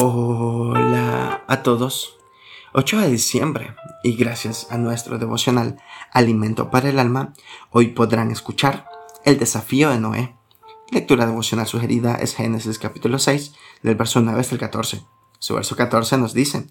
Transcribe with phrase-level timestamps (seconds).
[0.00, 2.16] Hola a todos.
[2.72, 5.76] 8 de diciembre y gracias a nuestro devocional
[6.12, 7.32] Alimento para el Alma,
[7.72, 8.88] hoy podrán escuchar
[9.24, 10.36] el desafío de Noé.
[10.92, 15.02] Lectura devocional sugerida es Génesis capítulo 6 del verso 9 hasta el 14.
[15.40, 16.68] Su verso 14 nos dice,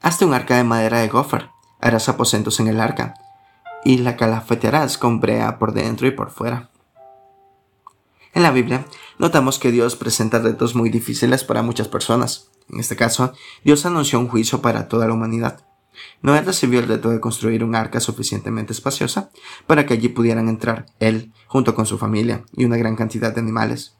[0.00, 1.50] Hazte un arca de madera de gofer,
[1.80, 3.14] harás aposentos en el arca
[3.84, 6.70] y la calafetearás con brea por dentro y por fuera.
[8.34, 8.86] En la Biblia
[9.18, 12.50] notamos que Dios presenta retos muy difíciles para muchas personas.
[12.70, 13.32] En este caso,
[13.64, 15.64] Dios anunció un juicio para toda la humanidad.
[16.22, 19.30] Noé recibió el reto de construir un arca suficientemente espaciosa
[19.66, 23.40] para que allí pudieran entrar él, junto con su familia y una gran cantidad de
[23.40, 23.96] animales.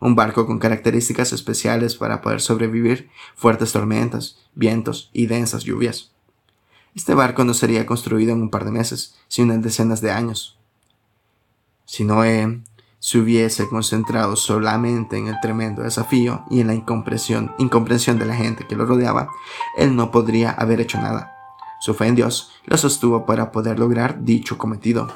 [0.00, 6.12] Un barco con características especiales para poder sobrevivir fuertes tormentas, vientos y densas lluvias.
[6.94, 10.58] Este barco no sería construido en un par de meses, sino en decenas de años.
[11.84, 12.62] Si Noé
[13.00, 18.36] se hubiese concentrado solamente en el tremendo desafío y en la incomprensión, incomprensión de la
[18.36, 19.30] gente que lo rodeaba,
[19.76, 21.34] él no podría haber hecho nada.
[21.80, 25.08] Su fe en Dios lo sostuvo para poder lograr dicho cometido.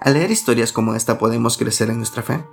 [0.00, 2.44] Al leer historias como esta podemos crecer en nuestra fe.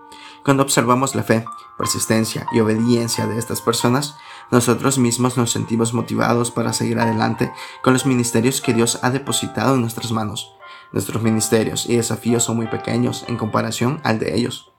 [0.44, 1.46] Cuando observamos la fe,
[1.78, 4.18] persistencia y obediencia de estas personas,
[4.52, 9.76] nosotros mismos nos sentimos motivados para seguir adelante con los ministerios que Dios ha depositado
[9.76, 10.59] en nuestras manos
[10.92, 14.72] Nuestros ministerios y desafíos son muy pequeños en comparación al de ellos.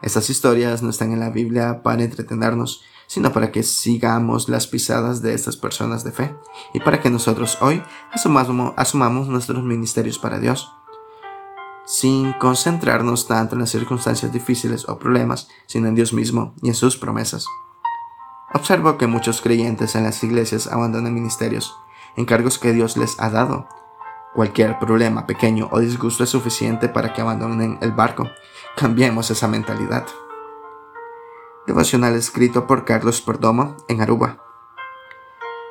[0.00, 5.22] Estas historias no están en la Biblia para entretenernos, sino para que sigamos las pisadas
[5.22, 6.34] de estas personas de fe
[6.72, 10.72] y para que nosotros hoy asumamos, asumamos nuestros ministerios para Dios,
[11.84, 16.74] sin concentrarnos tanto en las circunstancias difíciles o problemas, sino en Dios mismo y en
[16.74, 17.46] sus promesas.
[18.54, 21.76] Observo que muchos creyentes en las iglesias abandonan ministerios,
[22.16, 23.68] encargos que Dios les ha dado,
[24.34, 28.30] Cualquier problema pequeño o disgusto es suficiente para que abandonen el barco.
[28.76, 30.06] Cambiemos esa mentalidad.
[31.66, 34.38] Devocional escrito por Carlos Perdomo en Aruba.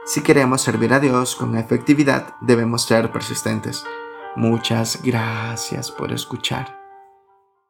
[0.05, 3.83] Si queremos servir a Dios con efectividad, debemos ser persistentes.
[4.35, 6.81] Muchas gracias por escuchar.